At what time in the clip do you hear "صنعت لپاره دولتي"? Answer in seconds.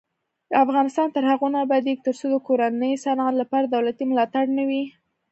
3.03-4.03